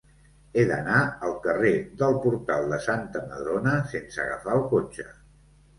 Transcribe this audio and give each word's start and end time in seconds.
He 0.59 0.63
d'anar 0.71 1.01
al 1.27 1.35
carrer 1.43 1.73
del 2.01 2.17
Portal 2.25 2.67
de 2.75 2.81
Santa 2.89 3.25
Madrona 3.29 3.79
sense 3.95 4.21
agafar 4.27 4.61
el 4.61 4.71
cotxe. 4.77 5.11